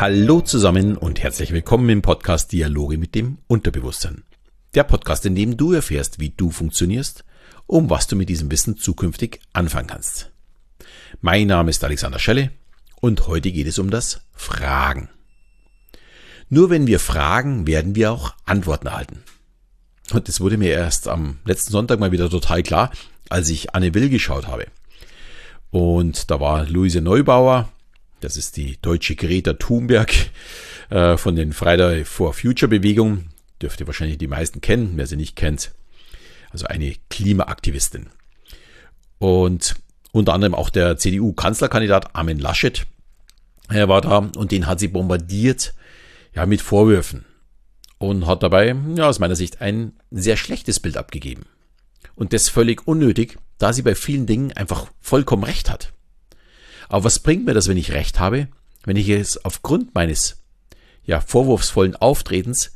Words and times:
Hallo 0.00 0.40
zusammen 0.40 0.96
und 0.96 1.22
herzlich 1.22 1.52
willkommen 1.52 1.90
im 1.90 2.00
Podcast 2.00 2.52
Dialoge 2.52 2.96
mit 2.96 3.14
dem 3.14 3.36
Unterbewusstsein. 3.48 4.22
Der 4.72 4.82
Podcast, 4.82 5.26
in 5.26 5.34
dem 5.34 5.58
du 5.58 5.74
erfährst, 5.74 6.18
wie 6.18 6.30
du 6.30 6.50
funktionierst, 6.50 7.22
um 7.66 7.90
was 7.90 8.06
du 8.06 8.16
mit 8.16 8.30
diesem 8.30 8.50
Wissen 8.50 8.78
zukünftig 8.78 9.40
anfangen 9.52 9.88
kannst. 9.88 10.30
Mein 11.20 11.48
Name 11.48 11.68
ist 11.68 11.84
Alexander 11.84 12.18
Schelle 12.18 12.50
und 13.02 13.26
heute 13.26 13.52
geht 13.52 13.66
es 13.66 13.78
um 13.78 13.90
das 13.90 14.22
Fragen. 14.32 15.10
Nur 16.48 16.70
wenn 16.70 16.86
wir 16.86 16.98
fragen, 16.98 17.66
werden 17.66 17.94
wir 17.94 18.10
auch 18.10 18.32
Antworten 18.46 18.86
erhalten. 18.86 19.22
Und 20.14 20.28
das 20.28 20.40
wurde 20.40 20.56
mir 20.56 20.70
erst 20.70 21.08
am 21.08 21.40
letzten 21.44 21.72
Sonntag 21.72 22.00
mal 22.00 22.10
wieder 22.10 22.30
total 22.30 22.62
klar, 22.62 22.90
als 23.28 23.50
ich 23.50 23.74
Anne 23.74 23.92
Will 23.92 24.08
geschaut 24.08 24.46
habe. 24.46 24.64
Und 25.70 26.30
da 26.30 26.40
war 26.40 26.64
Luise 26.64 27.02
Neubauer, 27.02 27.68
das 28.20 28.36
ist 28.36 28.56
die 28.56 28.78
deutsche 28.80 29.16
Greta 29.16 29.54
Thunberg 29.54 30.12
äh, 30.90 31.16
von 31.16 31.36
den 31.36 31.52
Friday 31.52 32.04
for 32.04 32.32
Future 32.32 32.68
Bewegung. 32.68 33.26
Dürfte 33.60 33.86
wahrscheinlich 33.86 34.18
die 34.18 34.28
meisten 34.28 34.60
kennen, 34.60 34.92
wer 34.96 35.06
sie 35.06 35.16
nicht 35.16 35.36
kennt. 35.36 35.72
Also 36.50 36.66
eine 36.66 36.94
Klimaaktivistin. 37.10 38.08
Und 39.18 39.74
unter 40.12 40.34
anderem 40.34 40.54
auch 40.54 40.70
der 40.70 40.96
CDU-Kanzlerkandidat 40.96 42.14
Armin 42.14 42.38
Laschet 42.38 42.86
er 43.70 43.88
war 43.88 44.00
da 44.00 44.18
und 44.36 44.50
den 44.50 44.66
hat 44.66 44.80
sie 44.80 44.88
bombardiert 44.88 45.74
ja, 46.34 46.44
mit 46.46 46.60
Vorwürfen 46.60 47.24
und 47.98 48.26
hat 48.26 48.42
dabei 48.42 48.74
ja, 48.96 49.08
aus 49.08 49.18
meiner 49.18 49.36
Sicht 49.36 49.60
ein 49.60 49.92
sehr 50.10 50.36
schlechtes 50.36 50.80
Bild 50.80 50.96
abgegeben. 50.96 51.44
Und 52.16 52.32
das 52.32 52.48
völlig 52.48 52.86
unnötig, 52.86 53.38
da 53.58 53.72
sie 53.72 53.82
bei 53.82 53.94
vielen 53.94 54.26
Dingen 54.26 54.52
einfach 54.52 54.90
vollkommen 55.00 55.44
recht 55.44 55.70
hat. 55.70 55.92
Aber 56.90 57.04
was 57.04 57.20
bringt 57.20 57.46
mir 57.46 57.54
das, 57.54 57.68
wenn 57.68 57.76
ich 57.76 57.92
recht 57.92 58.18
habe, 58.18 58.48
wenn 58.84 58.96
ich 58.96 59.08
es 59.08 59.42
aufgrund 59.44 59.94
meines 59.94 60.42
ja, 61.04 61.20
vorwurfsvollen 61.20 61.96
Auftretens 61.96 62.72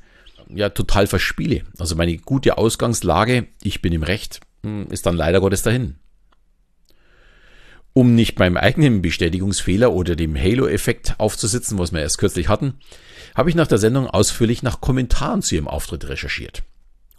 ja 0.48 0.70
total 0.70 1.08
verspiele? 1.08 1.62
Also 1.78 1.96
meine 1.96 2.16
gute 2.16 2.56
Ausgangslage, 2.56 3.48
ich 3.62 3.82
bin 3.82 3.92
im 3.92 4.04
Recht, 4.04 4.40
hm, 4.62 4.86
ist 4.90 5.04
dann 5.06 5.16
leider 5.16 5.40
Gottes 5.40 5.62
dahin. 5.62 5.96
Um 7.92 8.14
nicht 8.14 8.36
beim 8.36 8.56
eigenen 8.56 9.02
Bestätigungsfehler 9.02 9.92
oder 9.92 10.16
dem 10.16 10.36
Halo-Effekt 10.36 11.16
aufzusitzen, 11.18 11.78
was 11.78 11.92
wir 11.92 12.00
erst 12.00 12.18
kürzlich 12.18 12.48
hatten, 12.48 12.74
habe 13.34 13.50
ich 13.50 13.56
nach 13.56 13.66
der 13.66 13.78
Sendung 13.78 14.06
ausführlich 14.06 14.62
nach 14.62 14.80
Kommentaren 14.80 15.42
zu 15.42 15.56
ihrem 15.56 15.68
Auftritt 15.68 16.08
recherchiert. 16.08 16.62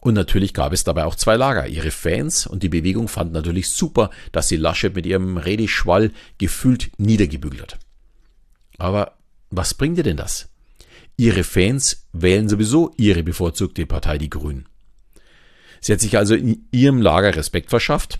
Und 0.05 0.13
natürlich 0.13 0.53
gab 0.53 0.71
es 0.71 0.83
dabei 0.83 1.05
auch 1.05 1.15
zwei 1.15 1.35
Lager. 1.35 1.65
Ihre 1.65 1.89
Fans 1.89 2.45
und 2.45 2.61
die 2.61 2.69
Bewegung 2.69 3.07
fanden 3.07 3.33
natürlich 3.33 3.69
super, 3.69 4.11
dass 4.31 4.47
sie 4.47 4.55
Laschet 4.55 4.93
mit 4.93 5.07
ihrem 5.07 5.37
Redeschwall 5.37 6.11
gefühlt 6.37 6.91
niedergebügelt 6.99 7.63
hat. 7.63 7.79
Aber 8.77 9.17
was 9.49 9.73
bringt 9.73 9.97
ihr 9.97 10.03
denn 10.03 10.15
das? 10.15 10.47
Ihre 11.17 11.43
Fans 11.43 12.05
wählen 12.13 12.47
sowieso 12.47 12.93
ihre 12.97 13.23
bevorzugte 13.23 13.87
Partei, 13.87 14.19
die 14.19 14.29
Grünen. 14.29 14.67
Sie 15.81 15.91
hat 15.91 16.01
sich 16.01 16.19
also 16.19 16.35
in 16.35 16.67
ihrem 16.69 17.01
Lager 17.01 17.35
Respekt 17.35 17.71
verschafft. 17.71 18.19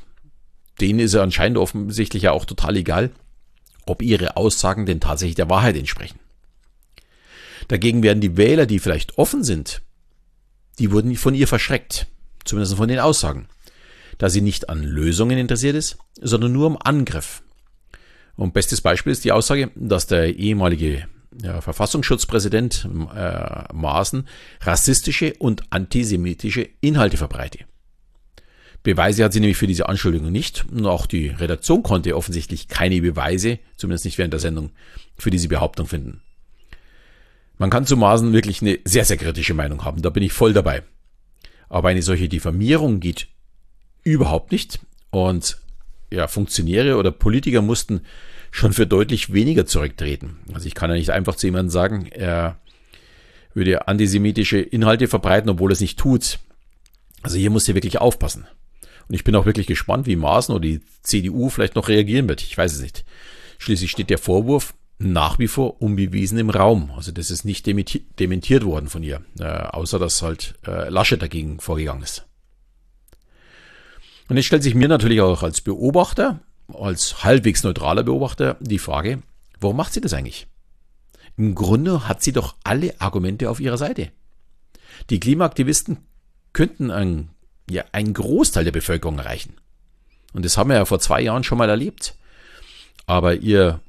Denen 0.82 0.98
ist 0.98 1.14
er 1.14 1.22
anscheinend 1.22 1.60
offensichtlich 1.60 2.24
ja 2.24 2.32
auch 2.32 2.46
total 2.46 2.78
egal, 2.78 3.12
ob 3.86 4.02
ihre 4.02 4.38
Aussagen 4.38 4.88
denn 4.88 5.02
tatsächlich 5.02 5.36
der 5.36 5.52
Wahrheit 5.52 5.76
entsprechen. 5.76 6.18
Dagegen 7.68 8.02
werden 8.02 8.22
die 8.22 8.38
Wähler, 8.38 8.66
die 8.66 8.80
vielleicht 8.80 9.20
offen 9.20 9.44
sind, 9.44 9.84
die 10.80 10.92
wurden 10.92 11.16
von 11.16 11.36
ihr 11.36 11.48
verschreckt, 11.48 12.08
zumindest 12.44 12.76
von 12.76 12.88
den 12.88 13.00
Aussagen, 13.00 13.48
da 14.18 14.30
sie 14.30 14.42
nicht 14.42 14.70
an 14.70 14.84
Lösungen 14.84 15.38
interessiert 15.38 15.76
ist, 15.76 15.98
sondern 16.22 16.52
nur 16.52 16.68
am 16.68 16.78
Angriff. 16.84 17.42
Und 18.36 18.54
bestes 18.54 18.82
Beispiel 18.82 19.12
ist 19.12 19.24
die 19.24 19.32
Aussage, 19.32 19.72
dass 19.76 20.08
der 20.08 20.36
ehemalige 20.36 21.08
ja, 21.42 21.62
Verfassungsschutzpräsident 21.62 22.88
äh, 23.16 23.74
Maaßen 23.74 24.28
rassistische 24.62 25.34
und 25.40 25.64
antisemitische 25.70 26.68
Inhalte 26.82 27.18
verbreite. 27.18 27.60
Beweise 28.84 29.24
hat 29.24 29.34
sie 29.34 29.40
nämlich 29.40 29.58
für 29.58 29.68
diese 29.68 29.90
Anschuldigung 29.90 30.32
nicht. 30.32 30.66
Und 30.72 30.86
auch 30.86 31.08
die 31.08 31.30
Redaktion 31.30 31.82
konnte 31.82 32.16
offensichtlich 32.16 32.68
keine 32.68 33.02
Beweise, 33.02 33.58
zumindest 33.78 34.06
nicht 34.06 34.20
während 34.20 34.34
der 34.34 34.40
Sendung, 34.40 34.72
für 35.18 35.32
diese 35.32 35.48
Behauptung 35.48 35.88
finden. 35.88 36.22
Man 37.58 37.70
kann 37.70 37.86
zu 37.86 37.98
Maßen 37.98 38.34
wirklich 38.34 38.62
eine 38.62 38.80
sehr, 38.84 39.06
sehr 39.06 39.18
kritische 39.18 39.54
Meinung 39.54 39.84
haben. 39.86 40.02
Da 40.02 40.10
bin 40.10 40.24
ich 40.24 40.34
voll 40.34 40.54
dabei. 40.54 40.84
Aber 41.70 41.90
eine 41.90 42.02
solche 42.02 42.30
Diffamierung 42.30 43.00
geht 43.00 43.28
überhaupt 44.04 44.52
nicht. 44.52 44.80
Und 45.10 45.58
ja, 46.12 46.28
Funktionäre 46.28 46.98
oder 46.98 47.12
Politiker 47.12 47.62
mussten 47.62 48.02
schon 48.52 48.74
für 48.74 48.88
deutlich 48.88 49.34
weniger 49.34 49.66
zurücktreten. 49.66 50.38
Also 50.54 50.68
ich 50.68 50.76
kann 50.76 50.90
ja 50.90 50.96
nicht 50.96 51.10
einfach 51.10 51.36
zu 51.36 51.48
jemandem 51.48 51.72
sagen, 51.72 52.08
er 52.08 52.58
würde 53.54 53.88
antisemitische 53.88 54.60
Inhalte 54.60 55.08
verbreiten, 55.08 55.50
obwohl 55.50 55.72
er 55.72 55.74
es 55.74 55.82
nicht 55.82 55.98
tut. 56.00 56.40
Also 57.22 57.38
hier 57.38 57.50
muss 57.50 57.68
er 57.68 57.76
wirklich 57.76 58.00
aufpassen. 58.00 58.46
Und 59.08 59.16
ich 59.16 59.24
bin 59.24 59.36
auch 59.36 59.46
wirklich 59.46 59.68
gespannt, 59.68 60.08
wie 60.08 60.16
Maaßen 60.16 60.54
oder 60.54 60.62
die 60.62 60.82
CDU 61.02 61.50
vielleicht 61.50 61.76
noch 61.76 61.88
reagieren 61.88 62.28
wird. 62.28 62.42
Ich 62.42 62.58
weiß 62.58 62.74
es 62.74 62.82
nicht. 62.82 63.06
Schließlich 63.58 63.92
steht 63.92 64.10
der 64.10 64.18
Vorwurf 64.18 64.74
nach 64.98 65.40
wie 65.40 65.48
vor 65.48 65.82
unbewiesen 65.82 66.38
im 66.38 66.50
Raum. 66.50 66.92
Also 66.96 67.12
das 67.12 67.32
ist 67.32 67.44
nicht 67.44 67.66
dementiert 67.66 68.66
worden 68.66 68.88
von 68.88 69.04
ihr, 69.04 69.22
äh, 69.40 69.44
außer 69.44 70.00
dass 70.00 70.22
halt 70.22 70.56
äh, 70.66 70.90
Laschet 70.90 71.22
dagegen 71.22 71.60
vorgegangen 71.60 72.04
ist. 72.04 72.26
Und 74.28 74.38
jetzt 74.38 74.46
stellt 74.46 74.64
sich 74.64 74.76
mir 74.76 74.88
natürlich 74.88 75.22
auch 75.22 75.44
als 75.44 75.62
Beobachter, 75.62 76.40
als 76.74 77.24
halbwegs 77.24 77.64
neutraler 77.64 78.04
Beobachter 78.04 78.58
die 78.60 78.80
Frage, 78.80 79.22
warum 79.60 79.78
macht 79.78 79.94
sie 79.94 80.02
das 80.02 80.14
eigentlich? 80.14 80.48
Im 81.38 81.54
Grunde 81.54 82.08
hat 82.08 82.24
sie 82.24 82.32
doch 82.32 82.56
alle 82.64 83.00
Argumente 83.00 83.50
auf 83.50 83.60
ihrer 83.60 83.78
Seite. 83.78 84.12
Die 85.10 85.20
Klimaaktivisten 85.20 85.98
könnten 86.54 86.90
ein, 86.90 87.30
ja, 87.70 87.84
einen 87.92 88.14
Großteil 88.14 88.64
der 88.64 88.72
Bevölkerung 88.72 89.20
erreichen. 89.20 89.54
Und 90.34 90.46
das 90.46 90.58
haben 90.58 90.70
wir 90.70 90.78
ja 90.78 90.86
vor 90.86 91.00
zwei 91.00 91.22
Jahren 91.22 91.44
schon 91.44 91.58
mal 91.58 91.70
erlebt. 91.70 92.16
Aber 93.06 93.36
ihr 93.36 93.82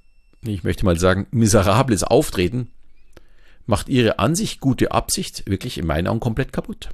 ich 0.55 0.65
möchte 0.65 0.85
mal 0.85 0.99
sagen, 0.99 1.27
miserables 1.31 2.05
Auftreten 2.05 2.71
macht 3.67 3.89
ihre 3.89 4.19
an 4.19 4.35
sich 4.35 4.61
gute 4.61 4.93
Absicht 4.93 5.49
wirklich 5.49 5.79
in 5.79 5.87
meinen 5.87 6.07
Augen 6.07 6.21
komplett 6.21 6.53
kaputt. 6.53 6.91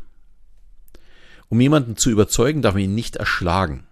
Um 1.49 1.61
jemanden 1.61 1.97
zu 1.97 2.11
überzeugen, 2.11 2.63
darf 2.63 2.75
man 2.75 2.85
ihn 2.85 2.95
nicht 2.95 3.17
erschlagen, 3.17 3.87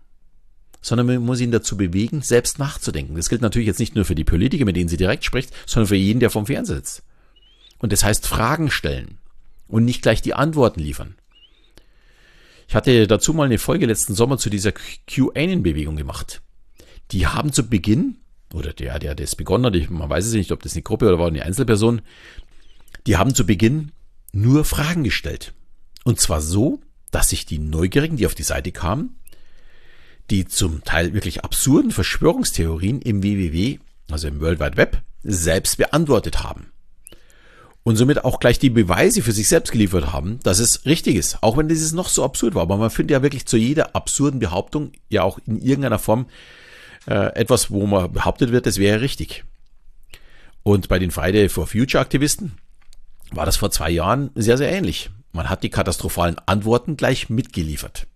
sondern 0.81 1.07
man 1.07 1.19
muss 1.19 1.41
ihn 1.41 1.53
dazu 1.53 1.77
bewegen, 1.77 2.23
selbst 2.23 2.59
nachzudenken. 2.59 3.17
Das 3.17 3.29
gilt 3.29 3.43
natürlich 3.43 3.67
jetzt 3.67 3.81
nicht 3.81 3.95
nur 3.95 4.07
für 4.07 4.15
die 4.15 4.25
Politiker, 4.25 4.65
mit 4.65 4.77
denen 4.77 4.89
sie 4.89 4.97
direkt 4.97 5.25
spricht, 5.25 5.53
sondern 5.67 5.89
für 5.89 5.97
jeden, 5.97 6.21
der 6.21 6.31
vom 6.31 6.47
Fernseher 6.47 6.77
sitzt. 6.77 7.03
Und 7.79 7.93
das 7.93 8.03
heißt 8.03 8.27
Fragen 8.27 8.71
stellen 8.71 9.19
und 9.69 9.85
nicht 9.85 10.03
gleich 10.03 10.23
die 10.23 10.35
Antworten 10.35 10.81
liefern. 10.81 11.17
Ich 12.69 12.75
hatte 12.75 13.07
dazu 13.07 13.35
mal 13.35 13.45
eine 13.45 13.59
Folge 13.59 13.87
letzten 13.87 14.15
Sommer 14.15 14.39
zu 14.39 14.49
dieser 14.49 14.73
QAnon-Bewegung 14.73 15.97
gemacht. 15.97 16.41
Die 17.11 17.27
haben 17.27 17.53
zu 17.53 17.69
Beginn 17.69 18.17
oder 18.53 18.73
der, 18.73 18.99
der 18.99 19.15
das 19.15 19.37
begonnen 19.37 19.67
hat, 19.67 19.77
ich, 19.77 19.91
man 19.91 20.11
weiß 20.11 20.27
es 20.27 20.33
nicht, 20.33 20.53
ob 20.53 20.63
das 20.63 20.75
eine 20.75 20.83
Gruppe 20.83 21.07
oder 21.09 21.19
war 21.19 21.29
eine 21.29 21.45
Einzelperson, 21.45 22.03
die 23.07 23.17
haben 23.17 23.35
zu 23.35 23.47
Beginn 23.47 23.93
nur 24.33 24.65
Fragen 24.65 25.05
gestellt. 25.05 25.53
Und 26.05 26.21
zwar 26.21 26.41
so, 26.41 26.81
dass 27.11 27.31
sich 27.31 27.47
die 27.47 27.59
Neugierigen, 27.59 28.17
die 28.17 28.27
auf 28.27 28.35
die 28.35 28.43
Seite 28.43 28.73
kamen, 28.73 29.17
die 30.31 30.47
zum 30.47 30.85
Teil 30.85 31.13
wirklich 31.13 31.45
absurden 31.45 31.91
Verschwörungstheorien 31.91 33.03
im 33.03 33.23
WWW, 33.23 33.79
also 34.11 34.29
im 34.29 34.41
World 34.41 34.61
Wide 34.61 34.77
Web, 34.77 35.03
selbst 35.23 35.77
beantwortet 35.77 36.43
haben. 36.43 36.73
Und 37.83 37.97
somit 37.97 38.25
auch 38.25 38.41
gleich 38.41 38.59
die 38.59 38.71
Beweise 38.71 39.23
für 39.23 39.33
sich 39.33 39.49
selbst 39.49 39.73
geliefert 39.73 40.13
haben, 40.13 40.39
dass 40.43 40.59
es 40.59 40.85
richtig 40.85 41.17
ist, 41.17 41.43
auch 41.43 41.57
wenn 41.57 41.69
dieses 41.69 41.93
noch 41.93 42.09
so 42.09 42.23
absurd 42.25 42.55
war. 42.55 42.63
Aber 42.63 42.77
man 42.77 42.91
findet 42.91 43.13
ja 43.13 43.23
wirklich 43.23 43.47
zu 43.47 43.57
jeder 43.57 43.97
absurden 43.97 44.39
Behauptung 44.39 44.93
ja 45.09 45.23
auch 45.23 45.39
in 45.47 45.61
irgendeiner 45.61 45.99
Form 45.99 46.27
äh, 47.07 47.35
etwas, 47.35 47.71
wo 47.71 47.87
man 47.87 48.13
behauptet 48.13 48.53
wird, 48.53 48.67
das 48.67 48.79
wäre 48.79 49.01
richtig. 49.01 49.45
Und 50.63 50.89
bei 50.89 50.99
den 50.99 51.11
Friday 51.11 51.49
for 51.49 51.67
Future 51.67 52.01
Aktivisten 52.01 52.53
war 53.31 53.47
das 53.47 53.57
vor 53.57 53.71
zwei 53.71 53.91
Jahren 53.91 54.31
sehr, 54.35 54.59
sehr 54.59 54.71
ähnlich. 54.71 55.11
Man 55.33 55.49
hat 55.49 55.63
die 55.63 55.71
katastrophalen 55.71 56.39
Antworten 56.47 56.97
gleich 56.97 57.31
mitgeliefert. 57.31 58.07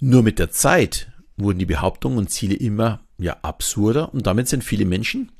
Nur 0.00 0.22
mit 0.22 0.38
der 0.38 0.50
Zeit 0.50 1.12
wurden 1.36 1.58
die 1.58 1.66
Behauptungen 1.66 2.18
und 2.18 2.30
Ziele 2.30 2.54
immer 2.54 3.00
ja 3.18 3.36
absurder 3.42 4.12
und 4.12 4.26
damit 4.26 4.48
sind 4.48 4.64
viele 4.64 4.84
Menschen 4.84 5.32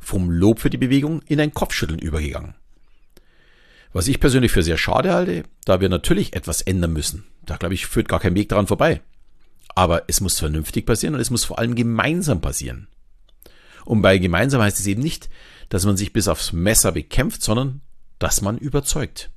vom 0.00 0.30
Lob 0.30 0.60
für 0.60 0.70
die 0.70 0.76
Bewegung 0.76 1.22
in 1.26 1.40
ein 1.40 1.54
Kopfschütteln 1.54 2.00
übergegangen. 2.00 2.54
Was 3.92 4.08
ich 4.08 4.20
persönlich 4.20 4.52
für 4.52 4.62
sehr 4.62 4.76
schade 4.76 5.12
halte, 5.12 5.44
da 5.64 5.80
wir 5.80 5.88
natürlich 5.88 6.34
etwas 6.34 6.62
ändern 6.62 6.92
müssen. 6.92 7.24
Da 7.46 7.56
glaube 7.56 7.74
ich, 7.74 7.86
führt 7.86 8.08
gar 8.08 8.20
kein 8.20 8.34
Weg 8.34 8.48
daran 8.48 8.66
vorbei. 8.66 9.00
Aber 9.74 10.04
es 10.06 10.20
muss 10.20 10.38
vernünftig 10.38 10.86
passieren 10.86 11.14
und 11.14 11.20
es 11.20 11.30
muss 11.30 11.44
vor 11.44 11.58
allem 11.58 11.74
gemeinsam 11.74 12.40
passieren. 12.40 12.88
Und 13.84 14.02
bei 14.02 14.18
gemeinsam 14.18 14.62
heißt 14.62 14.78
es 14.78 14.86
eben 14.86 15.02
nicht, 15.02 15.28
dass 15.68 15.84
man 15.84 15.96
sich 15.96 16.12
bis 16.12 16.28
aufs 16.28 16.52
Messer 16.52 16.92
bekämpft, 16.92 17.42
sondern 17.42 17.80
dass 18.18 18.40
man 18.40 18.58
überzeugt. 18.58 19.30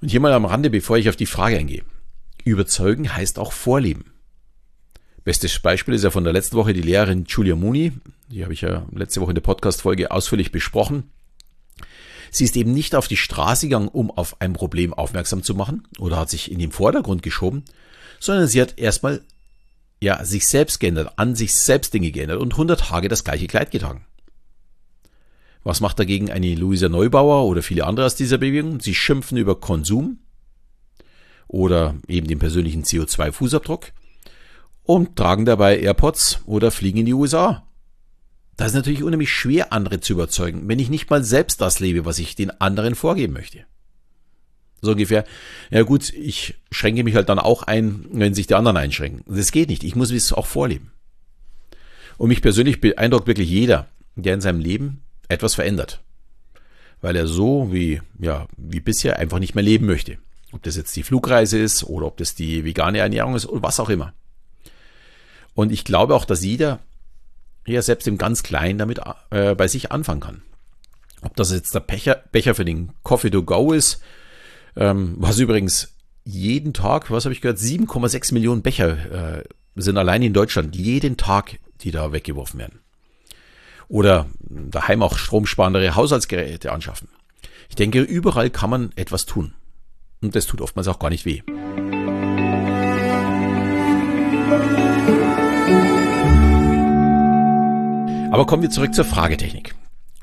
Und 0.00 0.08
hier 0.08 0.20
mal 0.20 0.32
am 0.32 0.44
Rande, 0.44 0.70
bevor 0.70 0.96
ich 0.96 1.08
auf 1.08 1.16
die 1.16 1.26
Frage 1.26 1.58
eingehe. 1.58 1.84
Überzeugen 2.44 3.14
heißt 3.14 3.38
auch 3.38 3.52
vorleben. 3.52 4.12
Bestes 5.24 5.58
Beispiel 5.58 5.94
ist 5.94 6.04
ja 6.04 6.10
von 6.10 6.24
der 6.24 6.32
letzten 6.32 6.56
Woche 6.56 6.72
die 6.72 6.82
Lehrerin 6.82 7.24
Julia 7.26 7.56
Mooney. 7.56 7.92
Die 8.30 8.44
habe 8.44 8.54
ich 8.54 8.62
ja 8.62 8.86
letzte 8.92 9.20
Woche 9.20 9.32
in 9.32 9.34
der 9.34 9.42
Podcast-Folge 9.42 10.10
ausführlich 10.10 10.52
besprochen. 10.52 11.10
Sie 12.30 12.44
ist 12.44 12.56
eben 12.56 12.72
nicht 12.72 12.94
auf 12.94 13.08
die 13.08 13.16
Straße 13.16 13.66
gegangen, 13.66 13.88
um 13.88 14.10
auf 14.10 14.40
ein 14.40 14.52
Problem 14.52 14.94
aufmerksam 14.94 15.42
zu 15.42 15.54
machen 15.54 15.86
oder 15.98 16.18
hat 16.18 16.30
sich 16.30 16.50
in 16.50 16.58
den 16.58 16.72
Vordergrund 16.72 17.22
geschoben, 17.22 17.64
sondern 18.20 18.46
sie 18.46 18.60
hat 18.60 18.78
erstmal 18.78 19.22
ja, 20.00 20.24
sich 20.24 20.46
selbst 20.46 20.80
geändert, 20.80 21.12
an 21.16 21.34
sich 21.34 21.54
selbst 21.54 21.92
Dinge 21.94 22.10
geändert 22.10 22.40
und 22.40 22.52
100 22.52 22.80
Tage 22.80 23.08
das 23.08 23.24
gleiche 23.24 23.46
Kleid 23.46 23.70
getragen. 23.70 24.04
Was 25.64 25.80
macht 25.80 25.98
dagegen 25.98 26.30
eine 26.30 26.54
Luisa 26.54 26.88
Neubauer 26.88 27.44
oder 27.46 27.62
viele 27.62 27.84
andere 27.84 28.06
aus 28.06 28.14
dieser 28.14 28.38
Bewegung? 28.38 28.80
Sie 28.80 28.94
schimpfen 28.94 29.36
über 29.36 29.58
Konsum 29.60 30.18
oder 31.48 31.96
eben 32.06 32.28
den 32.28 32.38
persönlichen 32.38 32.84
CO2-Fußabdruck 32.84 33.92
und 34.84 35.16
tragen 35.16 35.44
dabei 35.44 35.78
AirPods 35.80 36.40
oder 36.46 36.70
fliegen 36.70 36.98
in 36.98 37.06
die 37.06 37.14
USA. 37.14 37.67
Das 38.58 38.68
ist 38.68 38.74
natürlich 38.74 39.04
unheimlich 39.04 39.30
schwer, 39.30 39.72
andere 39.72 40.00
zu 40.00 40.14
überzeugen, 40.14 40.66
wenn 40.66 40.80
ich 40.80 40.90
nicht 40.90 41.08
mal 41.08 41.22
selbst 41.22 41.60
das 41.60 41.78
lebe, 41.78 42.04
was 42.04 42.18
ich 42.18 42.34
den 42.34 42.50
anderen 42.60 42.96
vorgeben 42.96 43.32
möchte. 43.32 43.60
So 44.80 44.90
ungefähr, 44.90 45.24
ja 45.70 45.82
gut, 45.82 46.12
ich 46.12 46.56
schränke 46.72 47.04
mich 47.04 47.14
halt 47.14 47.28
dann 47.28 47.38
auch 47.38 47.62
ein, 47.62 48.06
wenn 48.10 48.34
sich 48.34 48.48
die 48.48 48.56
anderen 48.56 48.76
einschränken. 48.76 49.22
Das 49.32 49.52
geht 49.52 49.68
nicht, 49.68 49.84
ich 49.84 49.94
muss 49.94 50.10
es 50.10 50.32
auch 50.32 50.46
vorleben. 50.46 50.90
Und 52.16 52.30
mich 52.30 52.42
persönlich 52.42 52.80
beeindruckt 52.80 53.28
wirklich 53.28 53.48
jeder, 53.48 53.86
der 54.16 54.34
in 54.34 54.40
seinem 54.40 54.58
Leben 54.58 55.02
etwas 55.28 55.54
verändert. 55.54 56.00
Weil 57.00 57.14
er 57.14 57.28
so 57.28 57.72
wie, 57.72 58.02
ja, 58.18 58.48
wie 58.56 58.80
bisher 58.80 59.20
einfach 59.20 59.38
nicht 59.38 59.54
mehr 59.54 59.62
leben 59.62 59.86
möchte. 59.86 60.18
Ob 60.50 60.64
das 60.64 60.76
jetzt 60.76 60.96
die 60.96 61.04
Flugreise 61.04 61.58
ist 61.58 61.84
oder 61.84 62.06
ob 62.06 62.16
das 62.16 62.34
die 62.34 62.64
vegane 62.64 62.98
Ernährung 62.98 63.36
ist 63.36 63.46
oder 63.46 63.62
was 63.62 63.78
auch 63.78 63.88
immer. 63.88 64.14
Und 65.54 65.70
ich 65.70 65.84
glaube 65.84 66.16
auch, 66.16 66.24
dass 66.24 66.42
jeder 66.42 66.80
ja 67.74 67.82
selbst 67.82 68.06
im 68.08 68.18
ganz 68.18 68.42
Kleinen 68.42 68.78
damit 68.78 69.00
äh, 69.30 69.54
bei 69.54 69.68
sich 69.68 69.92
anfangen 69.92 70.20
kann. 70.20 70.42
Ob 71.22 71.34
das 71.36 71.50
jetzt 71.50 71.74
der 71.74 71.80
Becher, 71.80 72.22
Becher 72.30 72.54
für 72.54 72.64
den 72.64 72.92
Coffee 73.02 73.30
to 73.30 73.42
go 73.42 73.72
ist, 73.72 74.00
ähm, 74.76 75.16
was 75.18 75.38
übrigens 75.38 75.94
jeden 76.24 76.74
Tag, 76.74 77.10
was 77.10 77.24
habe 77.24 77.32
ich 77.32 77.40
gehört, 77.40 77.58
7,6 77.58 78.34
Millionen 78.34 78.62
Becher 78.62 79.38
äh, 79.38 79.44
sind 79.76 79.96
allein 79.96 80.22
in 80.22 80.32
Deutschland 80.32 80.76
jeden 80.76 81.16
Tag, 81.16 81.58
die 81.80 81.90
da 81.90 82.12
weggeworfen 82.12 82.60
werden. 82.60 82.80
Oder 83.88 84.26
daheim 84.40 85.02
auch 85.02 85.16
stromsparendere 85.16 85.94
Haushaltsgeräte 85.94 86.72
anschaffen. 86.72 87.08
Ich 87.70 87.76
denke, 87.76 88.00
überall 88.00 88.50
kann 88.50 88.70
man 88.70 88.92
etwas 88.96 89.24
tun. 89.26 89.54
Und 90.20 90.34
das 90.36 90.46
tut 90.46 90.60
oftmals 90.60 90.88
auch 90.88 90.98
gar 90.98 91.10
nicht 91.10 91.24
weh. 91.24 91.42
Aber 98.30 98.44
kommen 98.44 98.62
wir 98.62 98.70
zurück 98.70 98.94
zur 98.94 99.06
Fragetechnik. 99.06 99.74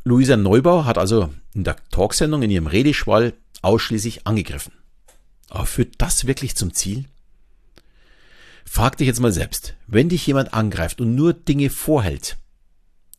Luisa 0.03 0.37
Neubau 0.37 0.85
hat 0.85 0.99
also 0.99 1.33
in 1.55 1.63
der 1.63 1.77
Talksendung 1.89 2.43
in 2.43 2.51
ihrem 2.51 2.67
Redeschwall 2.67 3.33
ausschließlich 3.63 4.27
angegriffen. 4.27 4.73
Aber 5.49 5.65
führt 5.65 5.95
das 5.97 6.27
wirklich 6.27 6.55
zum 6.55 6.73
Ziel? 6.73 7.05
Frag 8.63 8.97
dich 8.97 9.07
jetzt 9.07 9.21
mal 9.21 9.31
selbst, 9.31 9.75
wenn 9.87 10.09
dich 10.09 10.25
jemand 10.27 10.53
angreift 10.53 11.01
und 11.01 11.15
nur 11.15 11.33
Dinge 11.33 11.69
vorhält, 11.71 12.37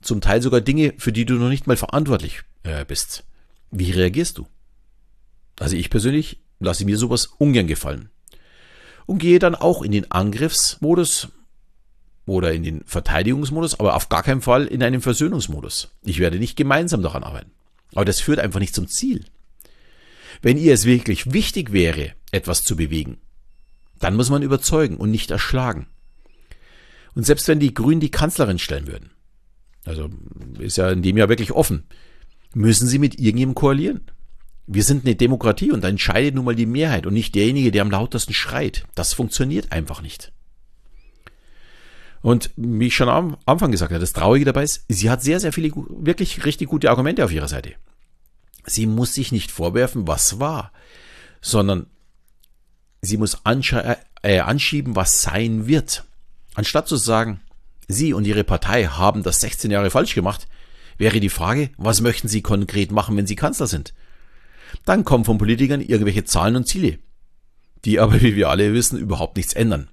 zum 0.02 0.20
Teil 0.20 0.40
sogar 0.40 0.60
Dinge, 0.60 0.94
für 0.98 1.12
die 1.12 1.24
du 1.24 1.34
noch 1.34 1.48
nicht 1.48 1.66
mal 1.66 1.76
verantwortlich 1.76 2.42
äh, 2.62 2.84
bist, 2.84 3.24
wie 3.72 3.90
reagierst 3.90 4.38
du? 4.38 4.46
Also 5.58 5.74
ich 5.74 5.90
persönlich 5.90 6.38
lasse 6.60 6.84
mir 6.84 6.96
sowas 6.96 7.26
ungern 7.38 7.66
gefallen 7.66 8.08
und 9.06 9.18
gehe 9.18 9.40
dann 9.40 9.56
auch 9.56 9.82
in 9.82 9.90
den 9.90 10.10
Angriffsmodus 10.12 11.28
oder 12.26 12.52
in 12.52 12.64
den 12.64 12.82
Verteidigungsmodus, 12.84 13.78
aber 13.78 13.94
auf 13.94 14.08
gar 14.08 14.22
keinen 14.22 14.42
Fall 14.42 14.66
in 14.66 14.82
einen 14.82 15.00
Versöhnungsmodus. 15.00 15.92
Ich 16.04 16.18
werde 16.18 16.38
nicht 16.38 16.56
gemeinsam 16.56 17.02
daran 17.02 17.22
arbeiten. 17.22 17.52
Aber 17.94 18.04
das 18.04 18.20
führt 18.20 18.40
einfach 18.40 18.60
nicht 18.60 18.74
zum 18.74 18.88
Ziel. 18.88 19.24
Wenn 20.42 20.58
ihr 20.58 20.74
es 20.74 20.84
wirklich 20.84 21.32
wichtig 21.32 21.72
wäre, 21.72 22.12
etwas 22.32 22.64
zu 22.64 22.76
bewegen, 22.76 23.18
dann 24.00 24.16
muss 24.16 24.28
man 24.28 24.42
überzeugen 24.42 24.96
und 24.96 25.10
nicht 25.10 25.30
erschlagen. 25.30 25.86
Und 27.14 27.24
selbst 27.24 27.48
wenn 27.48 27.60
die 27.60 27.72
Grünen 27.72 28.00
die 28.00 28.10
Kanzlerin 28.10 28.58
stellen 28.58 28.86
würden, 28.86 29.10
also 29.84 30.10
ist 30.58 30.76
ja 30.76 30.90
in 30.90 31.02
dem 31.02 31.16
Jahr 31.16 31.28
wirklich 31.28 31.52
offen, 31.52 31.84
müssen 32.52 32.88
sie 32.88 32.98
mit 32.98 33.14
irgendjemandem 33.18 33.54
koalieren. 33.54 34.00
Wir 34.66 34.82
sind 34.82 35.06
eine 35.06 35.14
Demokratie 35.14 35.70
und 35.70 35.84
da 35.84 35.88
entscheidet 35.88 36.34
nun 36.34 36.44
mal 36.44 36.56
die 36.56 36.66
Mehrheit 36.66 37.06
und 37.06 37.14
nicht 37.14 37.34
derjenige, 37.36 37.70
der 37.70 37.82
am 37.82 37.90
lautesten 37.90 38.34
schreit. 38.34 38.84
Das 38.96 39.14
funktioniert 39.14 39.70
einfach 39.70 40.02
nicht. 40.02 40.32
Und 42.26 42.50
wie 42.56 42.88
ich 42.88 42.96
schon 42.96 43.08
am 43.08 43.36
Anfang 43.46 43.70
gesagt 43.70 43.92
habe, 43.92 44.00
das 44.00 44.12
Traurige 44.12 44.46
dabei 44.46 44.64
ist, 44.64 44.84
sie 44.88 45.10
hat 45.10 45.22
sehr, 45.22 45.38
sehr 45.38 45.52
viele 45.52 45.70
wirklich 45.76 46.44
richtig 46.44 46.68
gute 46.68 46.90
Argumente 46.90 47.24
auf 47.24 47.30
ihrer 47.30 47.46
Seite. 47.46 47.74
Sie 48.64 48.88
muss 48.88 49.14
sich 49.14 49.30
nicht 49.30 49.52
vorwerfen, 49.52 50.08
was 50.08 50.40
war, 50.40 50.72
sondern 51.40 51.86
sie 53.00 53.16
muss 53.16 53.42
äh, 53.44 54.40
anschieben, 54.40 54.96
was 54.96 55.22
sein 55.22 55.68
wird. 55.68 56.02
Anstatt 56.56 56.88
zu 56.88 56.96
sagen, 56.96 57.42
Sie 57.86 58.12
und 58.12 58.26
Ihre 58.26 58.42
Partei 58.42 58.86
haben 58.86 59.22
das 59.22 59.40
16 59.40 59.70
Jahre 59.70 59.90
falsch 59.90 60.16
gemacht, 60.16 60.48
wäre 60.98 61.20
die 61.20 61.28
Frage, 61.28 61.70
was 61.76 62.00
möchten 62.00 62.26
Sie 62.26 62.42
konkret 62.42 62.90
machen, 62.90 63.16
wenn 63.16 63.28
Sie 63.28 63.36
Kanzler 63.36 63.68
sind? 63.68 63.94
Dann 64.84 65.04
kommen 65.04 65.24
von 65.24 65.38
Politikern 65.38 65.80
irgendwelche 65.80 66.24
Zahlen 66.24 66.56
und 66.56 66.66
Ziele, 66.66 66.98
die 67.84 68.00
aber, 68.00 68.20
wie 68.20 68.34
wir 68.34 68.48
alle 68.48 68.74
wissen, 68.74 68.98
überhaupt 68.98 69.36
nichts 69.36 69.52
ändern. 69.52 69.90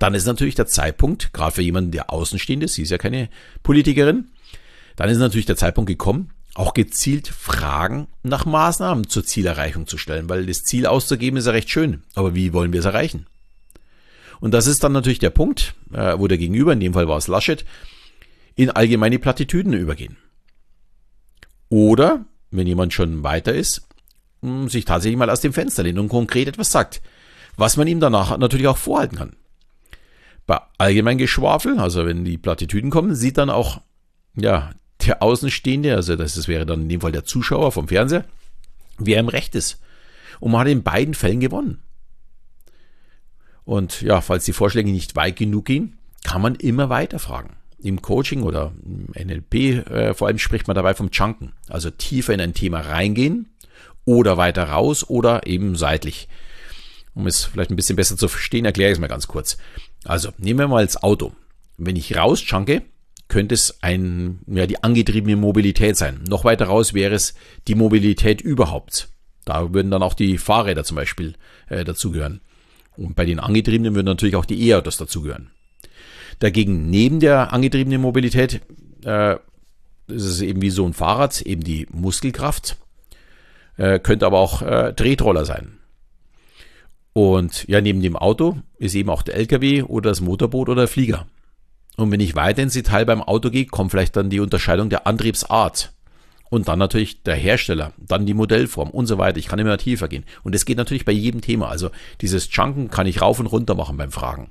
Dann 0.00 0.14
ist 0.14 0.24
natürlich 0.26 0.54
der 0.54 0.66
Zeitpunkt, 0.66 1.32
gerade 1.34 1.52
für 1.52 1.62
jemanden, 1.62 1.92
der 1.92 2.10
außenstehend 2.10 2.64
ist, 2.64 2.74
sie 2.74 2.82
ist 2.82 2.90
ja 2.90 2.98
keine 2.98 3.28
Politikerin, 3.62 4.30
dann 4.96 5.10
ist 5.10 5.18
natürlich 5.18 5.46
der 5.46 5.58
Zeitpunkt 5.58 5.88
gekommen, 5.88 6.30
auch 6.54 6.72
gezielt 6.72 7.28
Fragen 7.28 8.08
nach 8.22 8.46
Maßnahmen 8.46 9.08
zur 9.08 9.24
Zielerreichung 9.24 9.86
zu 9.86 9.98
stellen, 9.98 10.30
weil 10.30 10.46
das 10.46 10.64
Ziel 10.64 10.86
auszugeben 10.86 11.36
ist 11.36 11.44
ja 11.46 11.52
recht 11.52 11.68
schön, 11.68 12.02
aber 12.14 12.34
wie 12.34 12.54
wollen 12.54 12.72
wir 12.72 12.80
es 12.80 12.86
erreichen? 12.86 13.26
Und 14.40 14.52
das 14.54 14.66
ist 14.66 14.82
dann 14.82 14.92
natürlich 14.92 15.18
der 15.18 15.30
Punkt, 15.30 15.74
äh, 15.92 16.18
wo 16.18 16.26
der 16.28 16.38
Gegenüber, 16.38 16.72
in 16.72 16.80
dem 16.80 16.94
Fall 16.94 17.06
war 17.06 17.18
es 17.18 17.28
Laschet, 17.28 17.66
in 18.56 18.70
allgemeine 18.70 19.18
Plattitüden 19.18 19.74
übergehen. 19.74 20.16
Oder, 21.68 22.24
wenn 22.50 22.66
jemand 22.66 22.94
schon 22.94 23.22
weiter 23.22 23.54
ist, 23.54 23.86
sich 24.66 24.86
tatsächlich 24.86 25.18
mal 25.18 25.28
aus 25.28 25.42
dem 25.42 25.52
Fenster 25.52 25.82
lehnt 25.82 25.98
und 25.98 26.08
konkret 26.08 26.48
etwas 26.48 26.72
sagt, 26.72 27.02
was 27.58 27.76
man 27.76 27.86
ihm 27.86 28.00
danach 28.00 28.38
natürlich 28.38 28.66
auch 28.66 28.78
vorhalten 28.78 29.18
kann. 29.18 29.36
Bei 30.46 30.60
allgemein 30.78 31.18
Geschwafel, 31.18 31.78
also 31.78 32.06
wenn 32.06 32.24
die 32.24 32.38
Plattitüden 32.38 32.90
kommen, 32.90 33.14
sieht 33.14 33.38
dann 33.38 33.50
auch, 33.50 33.80
ja, 34.34 34.70
der 35.06 35.22
Außenstehende, 35.22 35.94
also 35.94 36.16
das, 36.16 36.34
das 36.34 36.48
wäre 36.48 36.66
dann 36.66 36.82
in 36.82 36.88
dem 36.88 37.00
Fall 37.00 37.12
der 37.12 37.24
Zuschauer 37.24 37.72
vom 37.72 37.88
Fernseher, 37.88 38.24
wer 38.98 39.20
im 39.20 39.28
Recht 39.28 39.54
ist. 39.54 39.80
Und 40.40 40.52
man 40.52 40.62
hat 40.62 40.68
in 40.68 40.82
beiden 40.82 41.14
Fällen 41.14 41.40
gewonnen. 41.40 41.82
Und 43.64 44.02
ja, 44.02 44.20
falls 44.20 44.44
die 44.44 44.52
Vorschläge 44.52 44.90
nicht 44.90 45.16
weit 45.16 45.36
genug 45.36 45.66
gehen, 45.66 45.98
kann 46.24 46.42
man 46.42 46.54
immer 46.56 46.88
weiter 46.88 47.18
fragen. 47.18 47.56
Im 47.78 48.02
Coaching 48.02 48.42
oder 48.42 48.72
im 48.84 49.06
NLP 49.14 49.54
äh, 49.54 50.14
vor 50.14 50.28
allem 50.28 50.38
spricht 50.38 50.66
man 50.66 50.74
dabei 50.74 50.94
vom 50.94 51.10
Chunken, 51.10 51.52
also 51.68 51.90
tiefer 51.90 52.34
in 52.34 52.40
ein 52.40 52.52
Thema 52.52 52.80
reingehen 52.80 53.48
oder 54.04 54.36
weiter 54.36 54.64
raus 54.64 55.08
oder 55.08 55.46
eben 55.46 55.76
seitlich. 55.76 56.28
Um 57.14 57.26
es 57.26 57.44
vielleicht 57.44 57.70
ein 57.70 57.76
bisschen 57.76 57.96
besser 57.96 58.16
zu 58.16 58.28
verstehen, 58.28 58.64
erkläre 58.64 58.90
ich 58.90 58.96
es 58.96 59.00
mal 59.00 59.08
ganz 59.08 59.26
kurz. 59.26 59.58
Also 60.04 60.30
nehmen 60.38 60.60
wir 60.60 60.68
mal 60.68 60.84
das 60.84 61.02
Auto. 61.02 61.32
Wenn 61.76 61.96
ich 61.96 62.16
rauschanke, 62.16 62.82
könnte 63.28 63.54
es 63.54 63.82
ein, 63.82 64.40
ja, 64.46 64.66
die 64.66 64.82
angetriebene 64.82 65.36
Mobilität 65.36 65.96
sein. 65.96 66.22
Noch 66.28 66.44
weiter 66.44 66.66
raus 66.66 66.94
wäre 66.94 67.14
es 67.14 67.34
die 67.68 67.74
Mobilität 67.74 68.40
überhaupt. 68.40 69.08
Da 69.44 69.72
würden 69.72 69.90
dann 69.90 70.02
auch 70.02 70.14
die 70.14 70.36
Fahrräder 70.38 70.84
zum 70.84 70.96
Beispiel 70.96 71.34
äh, 71.68 71.84
dazugehören. 71.84 72.40
Und 72.96 73.16
bei 73.16 73.24
den 73.24 73.40
angetriebenen 73.40 73.94
würden 73.94 74.06
natürlich 74.06 74.36
auch 74.36 74.44
die 74.44 74.68
E-Autos 74.68 74.98
dazugehören. 74.98 75.50
Dagegen 76.40 76.90
neben 76.90 77.20
der 77.20 77.52
angetriebenen 77.52 78.00
Mobilität 78.00 78.60
äh, 79.04 79.36
ist 80.08 80.24
es 80.24 80.40
eben 80.40 80.60
wie 80.60 80.70
so 80.70 80.86
ein 80.86 80.92
Fahrrad, 80.92 81.40
eben 81.42 81.62
die 81.62 81.86
Muskelkraft, 81.90 82.76
äh, 83.76 83.98
könnte 83.98 84.26
aber 84.26 84.38
auch 84.38 84.62
äh, 84.62 84.92
Tretroller 84.92 85.44
sein. 85.44 85.79
Und 87.20 87.68
ja, 87.68 87.82
neben 87.82 88.00
dem 88.00 88.16
Auto 88.16 88.62
ist 88.78 88.94
eben 88.94 89.10
auch 89.10 89.20
der 89.20 89.34
LKW 89.34 89.82
oder 89.82 90.08
das 90.08 90.22
Motorboot 90.22 90.70
oder 90.70 90.82
der 90.82 90.88
Flieger. 90.88 91.26
Und 91.98 92.10
wenn 92.10 92.20
ich 92.20 92.34
weiter 92.34 92.62
ins 92.62 92.72
Detail 92.72 93.04
beim 93.04 93.20
Auto 93.20 93.50
gehe, 93.50 93.66
kommt 93.66 93.90
vielleicht 93.90 94.16
dann 94.16 94.30
die 94.30 94.40
Unterscheidung 94.40 94.88
der 94.88 95.06
Antriebsart. 95.06 95.92
Und 96.48 96.68
dann 96.68 96.78
natürlich 96.78 97.22
der 97.22 97.34
Hersteller, 97.34 97.92
dann 97.98 98.24
die 98.24 98.32
Modellform 98.32 98.88
und 98.88 99.06
so 99.06 99.18
weiter. 99.18 99.36
Ich 99.36 99.48
kann 99.48 99.58
immer 99.58 99.76
tiefer 99.76 100.08
gehen. 100.08 100.24
Und 100.44 100.54
das 100.54 100.64
geht 100.64 100.78
natürlich 100.78 101.04
bei 101.04 101.12
jedem 101.12 101.42
Thema. 101.42 101.68
Also 101.68 101.90
dieses 102.22 102.48
Chunken 102.48 102.88
kann 102.88 103.06
ich 103.06 103.20
rauf 103.20 103.38
und 103.38 103.48
runter 103.48 103.74
machen 103.74 103.98
beim 103.98 104.12
Fragen. 104.12 104.50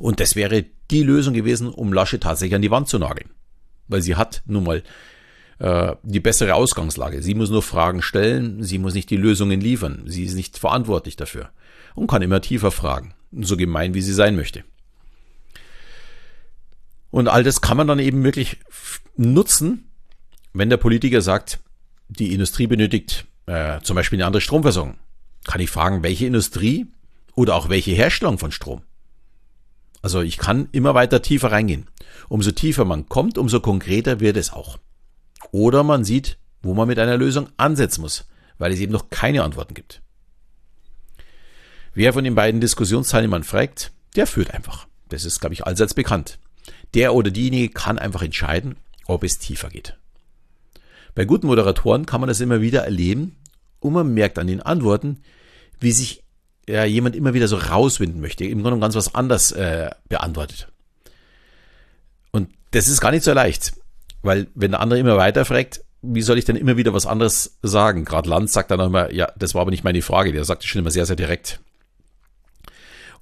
Und 0.00 0.18
das 0.18 0.34
wäre 0.34 0.64
die 0.90 1.04
Lösung 1.04 1.32
gewesen, 1.32 1.68
um 1.68 1.92
Lasche 1.92 2.18
tatsächlich 2.18 2.56
an 2.56 2.62
die 2.62 2.72
Wand 2.72 2.88
zu 2.88 2.98
nageln. 2.98 3.30
Weil 3.86 4.02
sie 4.02 4.16
hat 4.16 4.42
nun 4.46 4.64
mal 4.64 4.82
äh, 5.62 5.94
die 6.02 6.18
bessere 6.18 6.54
Ausgangslage. 6.54 7.22
Sie 7.22 7.34
muss 7.34 7.48
nur 7.48 7.62
Fragen 7.62 8.02
stellen, 8.02 8.64
sie 8.64 8.78
muss 8.78 8.94
nicht 8.94 9.10
die 9.10 9.16
Lösungen 9.16 9.60
liefern, 9.60 10.02
sie 10.06 10.24
ist 10.24 10.34
nicht 10.34 10.58
verantwortlich 10.58 11.14
dafür 11.14 11.50
und 11.94 12.08
kann 12.08 12.20
immer 12.20 12.40
tiefer 12.40 12.72
fragen, 12.72 13.14
so 13.30 13.56
gemein 13.56 13.94
wie 13.94 14.02
sie 14.02 14.12
sein 14.12 14.34
möchte. 14.34 14.64
Und 17.12 17.28
all 17.28 17.44
das 17.44 17.60
kann 17.60 17.76
man 17.76 17.86
dann 17.86 18.00
eben 18.00 18.24
wirklich 18.24 18.56
nutzen, 19.16 19.88
wenn 20.52 20.68
der 20.68 20.78
Politiker 20.78 21.20
sagt, 21.20 21.60
die 22.08 22.34
Industrie 22.34 22.66
benötigt 22.66 23.26
äh, 23.46 23.80
zum 23.82 23.94
Beispiel 23.94 24.16
eine 24.16 24.26
andere 24.26 24.40
Stromversorgung. 24.40 24.96
Kann 25.44 25.60
ich 25.60 25.70
fragen, 25.70 26.02
welche 26.02 26.26
Industrie 26.26 26.88
oder 27.36 27.54
auch 27.54 27.68
welche 27.68 27.92
Herstellung 27.92 28.38
von 28.38 28.50
Strom? 28.50 28.82
Also 30.00 30.22
ich 30.22 30.38
kann 30.38 30.68
immer 30.72 30.94
weiter 30.94 31.22
tiefer 31.22 31.52
reingehen. 31.52 31.86
Umso 32.28 32.50
tiefer 32.50 32.84
man 32.84 33.08
kommt, 33.08 33.38
umso 33.38 33.60
konkreter 33.60 34.18
wird 34.18 34.36
es 34.36 34.52
auch. 34.52 34.78
Oder 35.52 35.84
man 35.84 36.02
sieht, 36.02 36.38
wo 36.62 36.74
man 36.74 36.88
mit 36.88 36.98
einer 36.98 37.16
Lösung 37.16 37.48
ansetzen 37.56 38.00
muss, 38.00 38.24
weil 38.58 38.72
es 38.72 38.80
eben 38.80 38.92
noch 38.92 39.10
keine 39.10 39.44
Antworten 39.44 39.74
gibt. 39.74 40.02
Wer 41.94 42.12
von 42.12 42.24
den 42.24 42.34
beiden 42.34 42.60
Diskussionsteilnehmern 42.60 43.44
fragt, 43.44 43.92
der 44.16 44.26
führt 44.26 44.52
einfach. 44.52 44.88
Das 45.08 45.24
ist, 45.24 45.40
glaube 45.40 45.52
ich, 45.52 45.64
allseits 45.66 45.94
bekannt. 45.94 46.38
Der 46.94 47.14
oder 47.14 47.30
diejenige 47.30 47.68
kann 47.72 47.98
einfach 47.98 48.22
entscheiden, 48.22 48.76
ob 49.06 49.24
es 49.24 49.38
tiefer 49.38 49.68
geht. 49.68 49.96
Bei 51.14 51.26
guten 51.26 51.46
Moderatoren 51.46 52.06
kann 52.06 52.20
man 52.20 52.28
das 52.28 52.40
immer 52.40 52.62
wieder 52.62 52.84
erleben 52.84 53.36
und 53.80 53.92
man 53.92 54.14
merkt 54.14 54.38
an 54.38 54.46
den 54.46 54.62
Antworten, 54.62 55.22
wie 55.80 55.92
sich 55.92 56.22
ja, 56.66 56.84
jemand 56.84 57.16
immer 57.16 57.34
wieder 57.34 57.48
so 57.48 57.56
rauswinden 57.56 58.20
möchte, 58.20 58.44
im 58.44 58.62
Grunde 58.62 58.80
ganz 58.80 58.94
was 58.94 59.14
anderes 59.14 59.52
äh, 59.52 59.90
beantwortet. 60.08 60.68
Und 62.30 62.48
das 62.70 62.88
ist 62.88 63.00
gar 63.00 63.10
nicht 63.10 63.24
so 63.24 63.34
leicht, 63.34 63.74
weil 64.22 64.48
wenn 64.54 64.72
der 64.72 64.80
andere 64.80 64.98
immer 64.98 65.16
weiter 65.16 65.44
fragt, 65.44 65.84
wie 66.02 66.22
soll 66.22 66.38
ich 66.38 66.44
denn 66.44 66.56
immer 66.56 66.76
wieder 66.76 66.92
was 66.92 67.06
anderes 67.06 67.58
sagen? 67.62 68.04
Gerade 68.04 68.28
Lanz 68.28 68.52
sagt 68.52 68.70
dann 68.70 68.80
auch 68.80 68.86
immer, 68.86 69.12
ja, 69.12 69.32
das 69.36 69.54
war 69.54 69.62
aber 69.62 69.70
nicht 69.70 69.84
meine 69.84 70.02
Frage, 70.02 70.32
der 70.32 70.44
sagt 70.44 70.64
schon 70.64 70.80
immer 70.80 70.90
sehr, 70.90 71.06
sehr 71.06 71.16
direkt. 71.16 71.60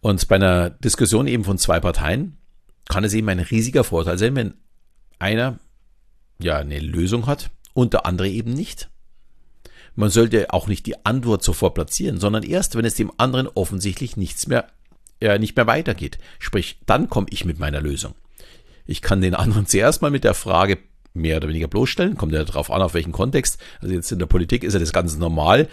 Und 0.00 0.26
bei 0.28 0.36
einer 0.36 0.70
Diskussion 0.70 1.26
eben 1.26 1.44
von 1.44 1.58
zwei 1.58 1.78
Parteien 1.78 2.38
kann 2.88 3.04
es 3.04 3.12
eben 3.12 3.28
ein 3.28 3.38
riesiger 3.38 3.84
Vorteil 3.84 4.18
sein, 4.18 4.34
wenn 4.34 4.54
einer 5.18 5.58
ja 6.38 6.56
eine 6.56 6.80
Lösung 6.80 7.26
hat 7.26 7.50
und 7.74 7.92
der 7.92 8.06
andere 8.06 8.28
eben 8.28 8.54
nicht. 8.54 8.88
Man 9.94 10.08
sollte 10.08 10.52
auch 10.52 10.66
nicht 10.66 10.86
die 10.86 11.04
Antwort 11.04 11.42
sofort 11.42 11.74
platzieren, 11.74 12.18
sondern 12.18 12.42
erst, 12.42 12.76
wenn 12.76 12.86
es 12.86 12.94
dem 12.94 13.12
anderen 13.18 13.46
offensichtlich 13.48 14.16
nichts 14.16 14.46
mehr, 14.46 14.68
äh, 15.20 15.38
nicht 15.38 15.56
mehr 15.56 15.66
weitergeht. 15.66 16.18
Sprich, 16.38 16.80
dann 16.86 17.10
komme 17.10 17.26
ich 17.30 17.44
mit 17.44 17.58
meiner 17.58 17.82
Lösung. 17.82 18.14
Ich 18.86 19.02
kann 19.02 19.20
den 19.20 19.34
anderen 19.34 19.66
zuerst 19.68 20.00
mal 20.00 20.10
mit 20.10 20.24
der 20.24 20.34
Frage 20.34 20.78
mehr 21.14 21.38
oder 21.38 21.48
weniger 21.48 21.68
bloßstellen, 21.68 22.16
kommt 22.16 22.32
ja 22.32 22.44
darauf 22.44 22.70
an, 22.70 22.82
auf 22.82 22.94
welchen 22.94 23.12
Kontext. 23.12 23.58
Also 23.80 23.94
jetzt 23.94 24.12
in 24.12 24.18
der 24.18 24.26
Politik 24.26 24.64
ist 24.64 24.74
ja 24.74 24.80
das 24.80 24.92
ganz 24.92 25.16
normal. 25.16 25.68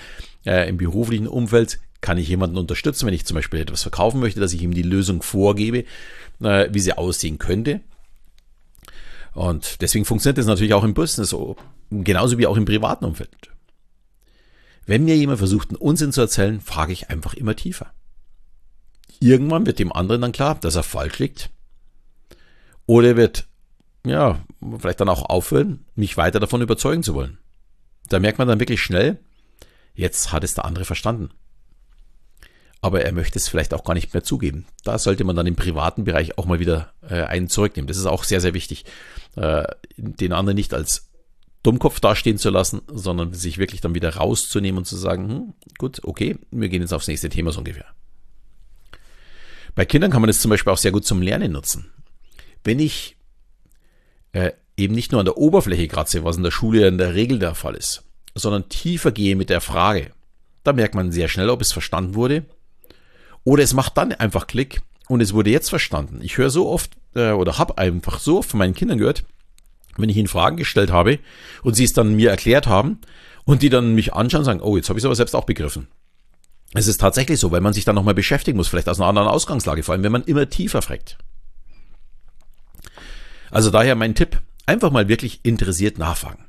Äh, 0.45 0.69
Im 0.69 0.77
beruflichen 0.77 1.27
Umfeld 1.27 1.79
kann 2.01 2.17
ich 2.17 2.27
jemanden 2.27 2.57
unterstützen, 2.57 3.07
wenn 3.07 3.13
ich 3.13 3.25
zum 3.25 3.35
Beispiel 3.35 3.59
etwas 3.59 3.81
verkaufen 3.81 4.19
möchte, 4.19 4.39
dass 4.39 4.53
ich 4.53 4.61
ihm 4.61 4.73
die 4.73 4.83
Lösung 4.83 5.21
vorgebe, 5.21 5.85
äh, 6.41 6.69
wie 6.71 6.79
sie 6.79 6.93
aussehen 6.93 7.37
könnte. 7.37 7.81
Und 9.33 9.81
deswegen 9.81 10.05
funktioniert 10.05 10.37
das 10.37 10.47
natürlich 10.47 10.73
auch 10.73 10.83
im 10.83 10.93
Business, 10.93 11.35
genauso 11.91 12.37
wie 12.37 12.47
auch 12.47 12.57
im 12.57 12.65
privaten 12.65 13.05
Umfeld. 13.05 13.29
Wenn 14.85 15.03
mir 15.03 15.17
jemand 15.17 15.37
versucht, 15.37 15.69
einen 15.69 15.77
Unsinn 15.77 16.11
zu 16.11 16.21
erzählen, 16.21 16.61
frage 16.61 16.93
ich 16.93 17.09
einfach 17.09 17.33
immer 17.33 17.55
tiefer. 17.55 17.91
Irgendwann 19.19 19.65
wird 19.65 19.79
dem 19.79 19.91
anderen 19.91 20.21
dann 20.21 20.31
klar, 20.31 20.55
dass 20.59 20.75
er 20.75 20.83
falsch 20.83 21.19
liegt. 21.19 21.49
Oder 22.85 23.09
er 23.09 23.17
wird, 23.17 23.46
ja, 24.09 24.39
vielleicht 24.79 24.99
dann 24.99 25.09
auch 25.09 25.23
aufhören, 25.29 25.85
mich 25.95 26.17
weiter 26.17 26.39
davon 26.39 26.61
überzeugen 26.61 27.03
zu 27.03 27.13
wollen. 27.13 27.37
Da 28.09 28.19
merkt 28.19 28.37
man 28.37 28.47
dann 28.47 28.59
wirklich 28.59 28.81
schnell, 28.81 29.19
jetzt 29.93 30.31
hat 30.31 30.43
es 30.43 30.53
der 30.53 30.65
andere 30.65 30.85
verstanden. 30.85 31.29
Aber 32.79 33.03
er 33.03 33.11
möchte 33.11 33.39
es 33.39 33.47
vielleicht 33.47 33.73
auch 33.73 33.83
gar 33.83 33.95
nicht 33.95 34.13
mehr 34.13 34.23
zugeben. 34.23 34.65
Da 34.83 34.99
sollte 34.99 35.23
man 35.23 35.35
dann 35.35 35.47
im 35.47 35.55
privaten 35.55 36.03
Bereich 36.03 36.37
auch 36.37 36.45
mal 36.45 36.59
wieder 36.59 36.93
äh, 37.01 37.23
einen 37.23 37.49
zurücknehmen. 37.49 37.87
Das 37.87 37.97
ist 37.97 38.05
auch 38.05 38.23
sehr, 38.23 38.39
sehr 38.39 38.53
wichtig, 38.53 38.85
äh, 39.35 39.63
den 39.97 40.31
anderen 40.31 40.55
nicht 40.55 40.73
als 40.73 41.09
Dummkopf 41.63 41.99
dastehen 41.99 42.37
zu 42.37 42.49
lassen, 42.49 42.81
sondern 42.87 43.33
sich 43.33 43.57
wirklich 43.57 43.81
dann 43.81 43.95
wieder 43.95 44.15
rauszunehmen 44.15 44.77
und 44.77 44.85
zu 44.85 44.95
sagen, 44.95 45.29
hm, 45.29 45.53
gut, 45.77 46.01
okay, 46.03 46.37
wir 46.51 46.69
gehen 46.69 46.81
jetzt 46.81 46.93
aufs 46.93 47.07
nächste 47.07 47.29
Thema 47.29 47.51
so 47.51 47.59
ungefähr. 47.59 47.87
Bei 49.75 49.85
Kindern 49.85 50.11
kann 50.11 50.21
man 50.21 50.27
das 50.27 50.39
zum 50.39 50.49
Beispiel 50.49 50.71
auch 50.71 50.77
sehr 50.77 50.91
gut 50.91 51.05
zum 51.05 51.21
Lernen 51.21 51.51
nutzen. 51.51 51.91
Wenn 52.63 52.79
ich 52.79 53.16
äh, 54.37 54.53
eben 54.77 54.93
nicht 54.93 55.11
nur 55.11 55.19
an 55.19 55.25
der 55.25 55.37
Oberfläche 55.37 55.87
kratze, 55.87 56.23
was 56.23 56.37
in 56.37 56.43
der 56.43 56.51
Schule 56.51 56.87
in 56.87 56.99
der 56.99 57.15
Regel 57.15 57.39
der 57.39 57.55
Fall 57.55 57.75
ist, 57.75 58.03
sondern 58.35 58.69
tiefer 58.69 59.11
gehe 59.11 59.35
mit 59.35 59.49
der 59.49 59.61
Frage, 59.61 60.11
da 60.63 60.73
merkt 60.73 60.93
man 60.93 61.11
sehr 61.11 61.27
schnell, 61.27 61.49
ob 61.49 61.61
es 61.61 61.71
verstanden 61.71 62.13
wurde 62.13 62.45
oder 63.43 63.63
es 63.63 63.73
macht 63.73 63.97
dann 63.97 64.11
einfach 64.11 64.45
Klick 64.45 64.81
und 65.07 65.21
es 65.21 65.33
wurde 65.33 65.49
jetzt 65.49 65.69
verstanden. 65.69 66.19
Ich 66.21 66.37
höre 66.37 66.51
so 66.51 66.69
oft 66.69 66.91
äh, 67.15 67.31
oder 67.31 67.57
habe 67.57 67.77
einfach 67.79 68.19
so 68.19 68.39
oft 68.39 68.51
von 68.51 68.59
meinen 68.59 68.75
Kindern 68.75 68.99
gehört, 68.99 69.23
wenn 69.97 70.09
ich 70.09 70.17
ihnen 70.17 70.27
Fragen 70.27 70.57
gestellt 70.57 70.91
habe 70.91 71.17
und 71.63 71.75
sie 71.75 71.85
es 71.85 71.93
dann 71.93 72.15
mir 72.15 72.29
erklärt 72.29 72.67
haben 72.67 72.99
und 73.45 73.63
die 73.63 73.69
dann 73.69 73.95
mich 73.95 74.13
anschauen 74.13 74.41
und 74.41 74.45
sagen, 74.45 74.61
oh, 74.61 74.77
jetzt 74.77 74.89
habe 74.89 74.99
ich 74.99 75.01
es 75.01 75.05
aber 75.05 75.15
selbst 75.15 75.35
auch 75.35 75.45
begriffen. 75.45 75.87
Es 76.73 76.85
ist 76.85 76.99
tatsächlich 76.99 77.39
so, 77.39 77.51
weil 77.51 77.61
man 77.61 77.73
sich 77.73 77.85
dann 77.85 77.95
nochmal 77.95 78.13
beschäftigen 78.13 78.57
muss, 78.57 78.67
vielleicht 78.67 78.89
aus 78.89 78.99
einer 78.99 79.07
anderen 79.07 79.29
Ausgangslage, 79.29 79.81
vor 79.81 79.93
allem 79.93 80.03
wenn 80.03 80.11
man 80.11 80.23
immer 80.25 80.47
tiefer 80.49 80.81
fragt. 80.83 81.17
Also 83.51 83.71
daher 83.71 83.95
mein 83.95 84.15
Tipp, 84.15 84.41
einfach 84.65 84.91
mal 84.91 85.07
wirklich 85.07 85.39
interessiert 85.43 85.97
nachfragen. 85.97 86.45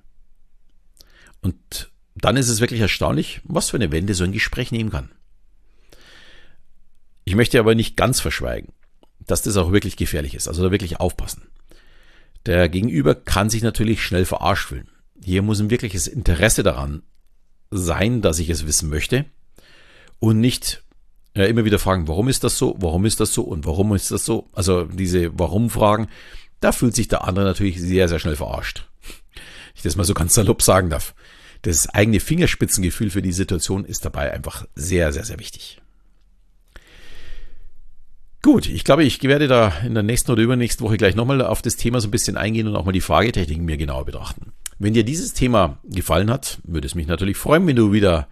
Und 1.40 1.90
dann 2.14 2.36
ist 2.36 2.48
es 2.48 2.60
wirklich 2.60 2.80
erstaunlich, 2.80 3.40
was 3.44 3.70
für 3.70 3.76
eine 3.76 3.92
Wende 3.92 4.14
so 4.14 4.24
ein 4.24 4.32
Gespräch 4.32 4.72
nehmen 4.72 4.90
kann. 4.90 5.10
Ich 7.24 7.34
möchte 7.34 7.60
aber 7.60 7.74
nicht 7.74 7.96
ganz 7.96 8.20
verschweigen, 8.20 8.72
dass 9.20 9.42
das 9.42 9.56
auch 9.56 9.70
wirklich 9.72 9.96
gefährlich 9.96 10.34
ist, 10.34 10.48
also 10.48 10.62
da 10.62 10.70
wirklich 10.70 10.98
aufpassen. 10.98 11.48
Der 12.46 12.68
Gegenüber 12.68 13.14
kann 13.14 13.50
sich 13.50 13.62
natürlich 13.62 14.02
schnell 14.02 14.24
verarscht 14.24 14.68
fühlen. 14.68 14.88
Hier 15.22 15.42
muss 15.42 15.60
ein 15.60 15.70
wirkliches 15.70 16.06
Interesse 16.06 16.62
daran 16.62 17.02
sein, 17.70 18.22
dass 18.22 18.38
ich 18.38 18.48
es 18.48 18.66
wissen 18.66 18.88
möchte 18.88 19.26
und 20.18 20.40
nicht 20.40 20.82
äh, 21.34 21.44
immer 21.48 21.64
wieder 21.64 21.78
fragen, 21.78 22.08
warum 22.08 22.28
ist 22.28 22.44
das 22.44 22.56
so, 22.56 22.76
warum 22.78 23.04
ist 23.04 23.20
das 23.20 23.34
so 23.34 23.42
und 23.42 23.66
warum 23.66 23.94
ist 23.94 24.10
das 24.10 24.24
so. 24.24 24.48
Also 24.52 24.84
diese 24.84 25.38
Warum-Fragen, 25.38 26.08
da 26.60 26.72
fühlt 26.72 26.94
sich 26.94 27.08
der 27.08 27.26
andere 27.26 27.44
natürlich 27.44 27.80
sehr, 27.80 28.08
sehr 28.08 28.18
schnell 28.18 28.36
verarscht. 28.36 28.86
Ich 29.74 29.82
das 29.82 29.96
mal 29.96 30.04
so 30.04 30.14
ganz 30.14 30.34
salopp 30.34 30.62
sagen 30.62 30.90
darf. 30.90 31.14
Das 31.62 31.88
eigene 31.88 32.20
Fingerspitzengefühl 32.20 33.10
für 33.10 33.22
die 33.22 33.32
Situation 33.32 33.84
ist 33.84 34.04
dabei 34.04 34.32
einfach 34.32 34.66
sehr, 34.74 35.12
sehr, 35.12 35.24
sehr 35.24 35.38
wichtig. 35.38 35.80
Gut, 38.42 38.68
ich 38.68 38.84
glaube, 38.84 39.04
ich 39.04 39.22
werde 39.24 39.48
da 39.48 39.72
in 39.84 39.94
der 39.94 40.04
nächsten 40.04 40.30
oder 40.30 40.42
übernächsten 40.42 40.86
Woche 40.86 40.96
gleich 40.96 41.16
nochmal 41.16 41.42
auf 41.42 41.60
das 41.60 41.76
Thema 41.76 42.00
so 42.00 42.06
ein 42.08 42.12
bisschen 42.12 42.36
eingehen 42.36 42.68
und 42.68 42.76
auch 42.76 42.84
mal 42.84 42.92
die 42.92 43.00
Fragetechniken 43.00 43.64
mir 43.64 43.76
genauer 43.76 44.04
betrachten. 44.04 44.52
Wenn 44.78 44.94
dir 44.94 45.04
dieses 45.04 45.32
Thema 45.32 45.78
gefallen 45.84 46.30
hat, 46.30 46.58
würde 46.62 46.86
es 46.86 46.94
mich 46.94 47.08
natürlich 47.08 47.36
freuen, 47.36 47.66
wenn 47.66 47.74
du 47.74 47.92
wieder 47.92 48.28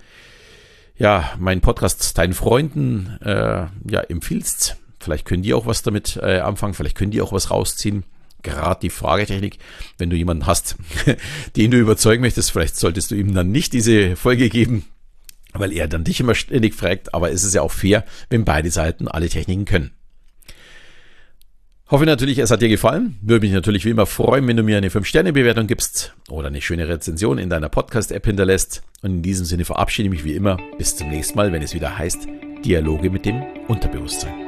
ja 0.97 1.33
meinen 1.39 1.61
Podcast 1.61 2.17
deinen 2.19 2.35
Freunden 2.35 3.19
äh, 3.21 3.67
ja 3.91 4.01
empfiehlst. 4.09 4.77
Vielleicht 5.01 5.27
können 5.27 5.43
die 5.43 5.55
auch 5.55 5.67
was 5.67 5.83
damit 5.83 6.17
äh, 6.23 6.39
anfangen, 6.39 6.75
vielleicht 6.75 6.97
können 6.97 7.11
die 7.11 7.21
auch 7.21 7.33
was 7.33 7.51
rausziehen. 7.51 8.05
Gerade 8.47 8.79
die 8.81 8.91
Fragetechnik, 8.91 9.59
wenn 9.99 10.09
du 10.09 10.15
jemanden 10.15 10.47
hast, 10.47 10.77
den 11.57 11.73
du 11.73 11.79
überzeugen 11.79 12.23
möchtest, 12.23 12.53
vielleicht 12.53 12.77
solltest 12.77 13.11
du 13.11 13.17
ihm 13.17 13.35
dann 13.35 13.51
nicht 13.51 13.73
diese 13.73 14.15
Folge 14.15 14.49
geben, 14.49 14.85
weil 15.53 15.73
er 15.73 15.89
dann 15.89 16.05
dich 16.05 16.21
immer 16.21 16.37
ständig 16.37 16.73
fragt, 16.73 17.13
aber 17.13 17.33
es 17.33 17.43
ist 17.43 17.55
ja 17.55 17.63
auch 17.63 17.73
fair, 17.73 18.05
wenn 18.31 18.45
beide 18.45 18.71
Seiten 18.71 19.09
alle 19.09 19.29
Techniken 19.29 19.65
können. 19.65 19.91
Hoffe 21.89 22.07
natürlich, 22.07 22.39
es 22.39 22.53
hat 22.53 22.63
dir 22.63 22.69
gefallen. 22.69 23.17
Würde 23.21 23.47
mich 23.47 23.55
natürlich 23.55 23.85
wie 23.85 23.91
immer 23.91 24.07
freuen, 24.07 24.47
wenn 24.47 24.57
du 24.57 24.63
mir 24.63 24.77
eine 24.77 24.91
5-Sterne-Bewertung 24.91 25.67
gibst 25.67 26.15
oder 26.29 26.47
eine 26.47 26.61
schöne 26.61 26.89
Rezension 26.89 27.39
in 27.39 27.51
deiner 27.51 27.69
Podcast-App 27.69 28.27
hinterlässt. 28.27 28.83
Und 29.03 29.11
in 29.11 29.23
diesem 29.23 29.45
Sinne 29.45 29.65
verabschiede 29.65 30.07
ich 30.07 30.11
mich 30.11 30.25
wie 30.25 30.35
immer. 30.35 30.57
Bis 30.79 30.97
zum 30.97 31.11
nächsten 31.11 31.37
Mal, 31.37 31.53
wenn 31.53 31.63
es 31.63 31.75
wieder 31.75 31.99
heißt 31.99 32.27
Dialoge 32.65 33.11
mit 33.11 33.25
dem 33.25 33.43
Unterbewusstsein. 33.69 34.46